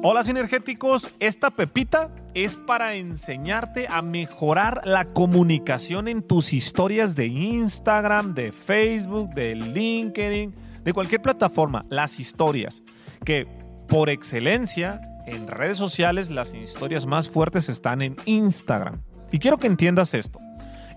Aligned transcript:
Hola 0.00 0.22
sinergéticos, 0.22 1.10
esta 1.18 1.50
pepita 1.50 2.08
es 2.32 2.56
para 2.56 2.94
enseñarte 2.94 3.88
a 3.88 4.00
mejorar 4.00 4.82
la 4.84 5.06
comunicación 5.06 6.06
en 6.06 6.22
tus 6.22 6.52
historias 6.52 7.16
de 7.16 7.26
Instagram, 7.26 8.32
de 8.32 8.52
Facebook, 8.52 9.30
de 9.34 9.56
LinkedIn, 9.56 10.54
de 10.84 10.92
cualquier 10.92 11.20
plataforma, 11.20 11.84
las 11.90 12.20
historias, 12.20 12.84
que 13.24 13.48
por 13.88 14.08
excelencia 14.08 15.00
en 15.26 15.48
redes 15.48 15.78
sociales 15.78 16.30
las 16.30 16.54
historias 16.54 17.04
más 17.04 17.28
fuertes 17.28 17.68
están 17.68 18.00
en 18.00 18.14
Instagram. 18.24 19.02
Y 19.32 19.40
quiero 19.40 19.58
que 19.58 19.66
entiendas 19.66 20.14
esto. 20.14 20.38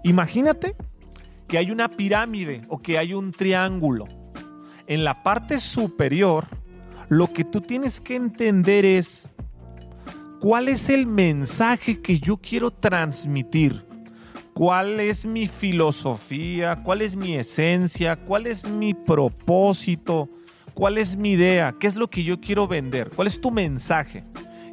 Imagínate 0.04 0.75
que 1.47 1.57
hay 1.57 1.71
una 1.71 1.89
pirámide 1.89 2.61
o 2.68 2.77
que 2.77 2.99
hay 2.99 3.15
un 3.15 3.31
triángulo. 3.31 4.05
En 4.86 5.04
la 5.04 5.23
parte 5.23 5.59
superior 5.59 6.45
lo 7.11 7.33
que 7.33 7.43
tú 7.43 7.59
tienes 7.59 7.99
que 7.99 8.15
entender 8.15 8.85
es 8.85 9.29
cuál 10.39 10.69
es 10.69 10.88
el 10.88 11.05
mensaje 11.05 12.02
que 12.02 12.19
yo 12.19 12.38
quiero 12.38 12.71
transmitir, 12.71 13.85
cuál 14.53 14.97
es 15.02 15.25
mi 15.25 15.45
filosofía, 15.45 16.81
cuál 16.85 17.02
es 17.02 17.17
mi 17.17 17.35
esencia, 17.35 18.16
cuál 18.16 18.47
es 18.47 18.66
mi 18.66 18.93
propósito, 18.93 20.29
cuál 20.73 20.97
es 20.97 21.17
mi 21.17 21.31
idea, 21.31 21.75
qué 21.77 21.88
es 21.88 21.97
lo 21.97 22.09
que 22.09 22.23
yo 22.23 22.39
quiero 22.39 22.66
vender, 22.66 23.09
cuál 23.09 23.27
es 23.27 23.41
tu 23.41 23.52
mensaje. 23.52 24.23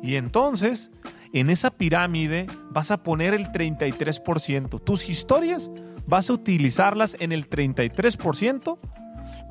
Y 0.01 0.15
entonces, 0.15 0.93
en 1.32 1.51
esa 1.51 1.73
pirámide 1.73 2.46
vas 2.70 2.93
a 2.93 3.02
poner 3.02 3.34
el 3.34 3.46
33%. 3.46 4.80
Tus 4.84 5.09
historias 5.09 5.73
vas 6.07 6.30
a 6.30 6.34
utilizarlas 6.34 7.16
en 7.18 7.32
el 7.32 7.51
33% 7.51 8.79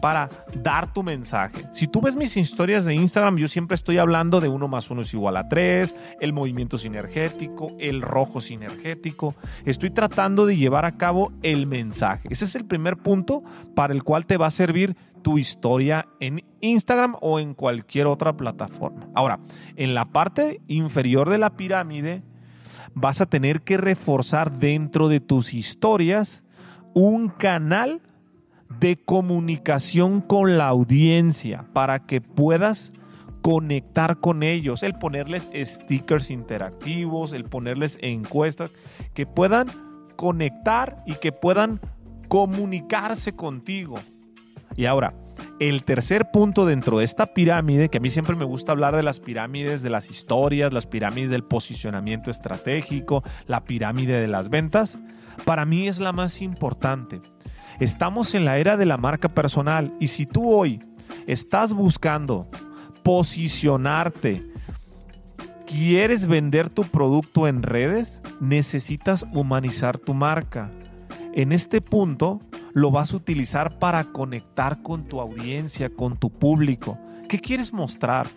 para 0.02 0.30
dar 0.54 0.94
tu 0.94 1.04
mensaje. 1.04 1.66
Si 1.72 1.88
tú 1.88 2.02
ves 2.02 2.16
mis 2.16 2.38
historias 2.38 2.86
de 2.86 2.94
Instagram, 2.94 3.38
yo 3.38 3.48
siempre 3.48 3.76
estoy 3.76 3.98
hablando 3.98 4.40
de 4.42 4.48
1 4.48 4.68
más 4.68 4.90
1 4.90 5.02
es 5.02 5.14
igual 5.14 5.38
a 5.38 5.48
3, 5.48 5.96
el 6.22 6.34
movimiento 6.34 6.78
sinergético, 6.78 7.72
el 7.80 8.02
rojo 8.02 8.42
sinergético. 8.42 9.36
Estoy 9.66 9.92
tratando 9.92 10.46
de 10.46 10.58
llevar 10.58 10.86
a 10.86 10.98
cabo 10.98 11.32
el 11.44 11.68
mensaje. 11.68 12.28
Ese 12.32 12.46
es 12.46 12.56
el 12.56 12.66
primer 12.66 12.98
punto 12.98 13.44
para 13.76 13.94
el 13.94 14.04
cual 14.04 14.26
te 14.26 14.38
va 14.38 14.48
a 14.48 14.52
servir 14.52 14.96
tu 15.22 15.38
historia 15.38 16.08
en 16.20 16.44
Instagram 16.62 17.16
o 17.22 17.40
en 17.40 17.54
cualquier 17.54 18.08
otra 18.08 18.38
plataforma. 18.38 19.08
Ahora, 19.14 19.40
en 19.76 19.94
la 19.94 20.06
parte 20.06 20.62
inferior 20.68 21.30
de 21.30 21.38
la 21.38 21.58
pirámide, 21.58 22.24
vas 22.94 23.22
a 23.22 23.26
tener 23.26 23.62
que 23.62 23.78
reforzar 23.78 24.58
dentro 24.58 25.10
de 25.10 25.20
tus 25.20 25.54
historias 25.54 26.46
un 26.94 27.30
canal 27.30 28.02
de 28.80 28.98
comunicación 28.98 30.22
con 30.22 30.58
la 30.58 30.68
audiencia 30.68 31.66
para 31.74 32.06
que 32.06 32.22
puedas 32.22 32.94
conectar 33.42 34.20
con 34.20 34.44
ellos, 34.44 34.84
el 34.84 34.94
ponerles 34.94 35.50
stickers 35.56 36.32
interactivos, 36.32 37.34
el 37.34 37.46
ponerles 37.46 37.98
encuestas, 38.02 38.72
que 39.14 39.26
puedan 39.26 39.68
conectar 40.16 40.98
y 41.06 41.16
que 41.16 41.32
puedan 41.32 41.80
comunicarse 42.28 43.34
contigo. 43.34 43.96
Y 44.76 44.86
ahora, 44.86 45.14
el 45.60 45.84
tercer 45.84 46.30
punto 46.32 46.66
dentro 46.66 47.00
de 47.00 47.06
esta 47.06 47.34
pirámide, 47.34 47.90
que 47.90 47.98
a 47.98 48.02
mí 48.02 48.10
siempre 48.10 48.36
me 48.36 48.46
gusta 48.46 48.74
hablar 48.74 48.96
de 48.96 49.04
las 49.04 49.20
pirámides 49.20 49.82
de 49.82 49.90
las 49.90 50.10
historias, 50.10 50.74
las 50.74 50.86
pirámides 50.86 51.32
del 51.32 51.44
posicionamiento 51.44 52.30
estratégico, 52.30 53.24
la 53.46 53.64
pirámide 53.64 54.20
de 54.20 54.28
las 54.28 54.50
ventas, 54.50 55.00
para 55.46 55.66
mí 55.66 55.88
es 55.88 56.00
la 56.00 56.12
más 56.12 56.42
importante. 56.42 57.22
Estamos 57.80 58.34
en 58.34 58.44
la 58.44 58.58
era 58.58 58.76
de 58.76 58.88
la 58.88 58.98
marca 58.98 59.30
personal 59.30 59.94
y 60.00 60.08
si 60.08 60.26
tú 60.26 60.52
hoy 60.52 60.80
estás 61.28 61.74
buscando 61.74 62.50
posicionarte, 63.04 64.44
quieres 65.68 66.26
vender 66.26 66.72
tu 66.72 66.86
producto 66.86 67.48
en 67.48 67.62
redes, 67.62 68.24
necesitas 68.40 69.28
humanizar 69.32 70.00
tu 70.00 70.16
marca. 70.16 70.72
En 71.34 71.52
este 71.52 71.80
punto 71.80 72.42
lo 72.74 72.90
vas 72.90 73.14
a 73.14 73.18
utilizar 73.18 73.78
para 73.78 74.06
conectar 74.06 74.82
con 74.82 75.04
tu 75.04 75.22
audiencia, 75.22 75.92
con 75.92 76.18
tu 76.18 76.32
público. 76.32 76.98
¿Qué 77.30 77.40
quieres 77.40 77.74
mostrar? 77.74 78.28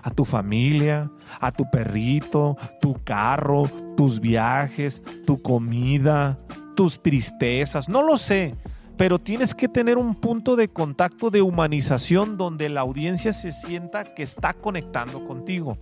a 0.00 0.10
tu 0.10 0.24
familia, 0.24 1.10
a 1.40 1.50
tu 1.50 1.68
perrito, 1.68 2.56
tu 2.80 3.02
carro, 3.02 3.68
tus 3.96 4.20
viajes, 4.20 5.02
tu 5.26 5.42
comida, 5.42 6.38
tus 6.76 7.02
tristezas, 7.02 7.88
no 7.88 8.02
lo 8.02 8.16
sé 8.16 8.54
pero 8.98 9.20
tienes 9.20 9.54
que 9.54 9.68
tener 9.68 9.96
un 9.96 10.16
punto 10.16 10.56
de 10.56 10.66
contacto 10.66 11.30
de 11.30 11.40
humanización 11.40 12.36
donde 12.36 12.68
la 12.68 12.80
audiencia 12.80 13.32
se 13.32 13.52
sienta 13.52 14.12
que 14.12 14.24
está 14.24 14.54
conectando 14.54 15.24
contigo. 15.24 15.78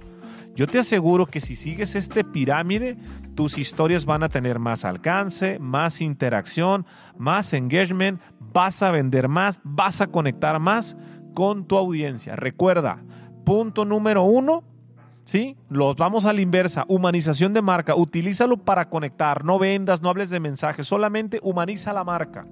Yo 0.54 0.66
te 0.66 0.78
aseguro 0.78 1.24
que 1.24 1.40
si 1.40 1.56
sigues 1.56 1.94
este 1.94 2.24
pirámide, 2.24 2.98
tus 3.34 3.56
historias 3.56 4.04
van 4.04 4.22
a 4.22 4.28
tener 4.28 4.58
más 4.58 4.84
alcance, 4.84 5.58
más 5.58 6.02
interacción, 6.02 6.84
más 7.16 7.54
engagement, 7.54 8.20
vas 8.52 8.82
a 8.82 8.90
vender 8.90 9.28
más, 9.28 9.60
vas 9.64 10.02
a 10.02 10.08
conectar 10.08 10.60
más 10.60 10.98
con 11.34 11.66
tu 11.66 11.78
audiencia. 11.78 12.36
Recuerda, 12.36 13.02
punto 13.46 13.86
número 13.86 14.24
uno, 14.24 14.62
¿sí? 15.24 15.56
Los 15.70 15.96
vamos 15.96 16.26
a 16.26 16.34
la 16.34 16.42
inversa, 16.42 16.84
humanización 16.86 17.54
de 17.54 17.62
marca, 17.62 17.94
utilízalo 17.94 18.58
para 18.58 18.90
conectar, 18.90 19.42
no 19.42 19.58
vendas, 19.58 20.02
no 20.02 20.10
hables 20.10 20.28
de 20.28 20.40
mensajes, 20.40 20.86
solamente 20.86 21.40
humaniza 21.42 21.94
la 21.94 22.04
marca. 22.04 22.46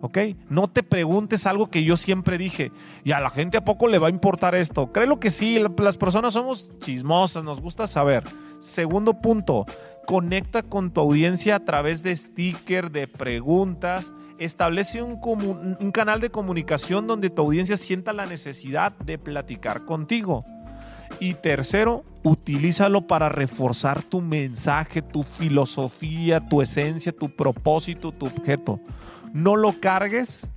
¿Ok? 0.00 0.18
No 0.48 0.68
te 0.68 0.82
preguntes 0.82 1.46
algo 1.46 1.70
que 1.70 1.84
yo 1.84 1.96
siempre 1.96 2.38
dije, 2.38 2.72
y 3.04 3.12
a 3.12 3.20
la 3.20 3.30
gente 3.30 3.58
a 3.58 3.64
poco 3.64 3.88
le 3.88 3.98
va 3.98 4.08
a 4.08 4.10
importar 4.10 4.54
esto. 4.54 4.92
Créelo 4.92 5.20
que 5.20 5.30
sí, 5.30 5.62
las 5.78 5.96
personas 5.96 6.34
somos 6.34 6.78
chismosas, 6.78 7.44
nos 7.44 7.60
gusta 7.60 7.86
saber. 7.86 8.24
Segundo 8.60 9.14
punto, 9.14 9.66
conecta 10.06 10.62
con 10.62 10.90
tu 10.90 11.00
audiencia 11.00 11.56
a 11.56 11.64
través 11.64 12.02
de 12.02 12.16
stickers, 12.16 12.92
de 12.92 13.06
preguntas. 13.06 14.12
Establece 14.38 15.02
un, 15.02 15.18
un 15.80 15.90
canal 15.90 16.20
de 16.20 16.30
comunicación 16.30 17.06
donde 17.06 17.30
tu 17.30 17.42
audiencia 17.42 17.76
sienta 17.76 18.12
la 18.12 18.26
necesidad 18.26 18.92
de 18.98 19.18
platicar 19.18 19.84
contigo. 19.84 20.44
Y 21.20 21.34
tercero, 21.34 22.04
utilízalo 22.22 23.06
para 23.06 23.28
reforzar 23.28 24.02
tu 24.02 24.20
mensaje, 24.20 25.02
tu 25.02 25.24
filosofía, 25.24 26.46
tu 26.46 26.62
esencia, 26.62 27.10
tu 27.12 27.34
propósito, 27.34 28.12
tu 28.12 28.26
objeto 28.26 28.78
no 29.32 29.56
lo 29.56 29.78
cargues 29.80 30.48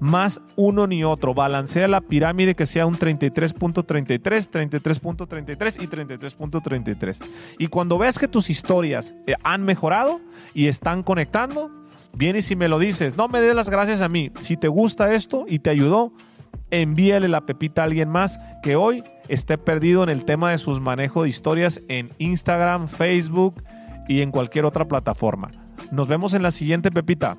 más 0.00 0.40
uno 0.56 0.86
ni 0.86 1.02
otro. 1.04 1.34
Balancea 1.34 1.88
la 1.88 2.00
pirámide 2.00 2.54
que 2.54 2.66
sea 2.66 2.86
un 2.86 2.98
33.33, 2.98 4.20
33.33 4.50 5.82
y 5.82 5.86
33.33. 5.86 7.24
Y 7.58 7.68
cuando 7.68 7.98
veas 7.98 8.18
que 8.18 8.28
tus 8.28 8.50
historias 8.50 9.14
eh, 9.26 9.34
han 9.42 9.62
mejorado 9.62 10.20
y 10.52 10.66
están 10.66 11.02
conectando, 11.02 11.70
vienes 12.12 12.50
y 12.50 12.56
me 12.56 12.68
lo 12.68 12.78
dices. 12.78 13.16
No 13.16 13.28
me 13.28 13.40
des 13.40 13.54
las 13.54 13.70
gracias 13.70 14.00
a 14.00 14.08
mí. 14.08 14.30
Si 14.38 14.56
te 14.56 14.68
gusta 14.68 15.14
esto 15.14 15.46
y 15.48 15.60
te 15.60 15.70
ayudó, 15.70 16.12
envíale 16.70 17.28
la 17.28 17.46
pepita 17.46 17.82
a 17.82 17.84
alguien 17.84 18.08
más 18.08 18.38
que 18.62 18.76
hoy 18.76 19.04
esté 19.28 19.58
perdido 19.58 20.02
en 20.02 20.10
el 20.10 20.24
tema 20.24 20.50
de 20.50 20.58
sus 20.58 20.80
manejos 20.80 21.24
de 21.24 21.30
historias 21.30 21.80
en 21.88 22.10
Instagram, 22.18 22.88
Facebook 22.88 23.62
y 24.06 24.20
en 24.20 24.30
cualquier 24.30 24.64
otra 24.64 24.86
plataforma. 24.86 25.50
Nos 25.90 26.08
vemos 26.08 26.34
en 26.34 26.42
la 26.42 26.50
siguiente 26.50 26.90
pepita. 26.90 27.38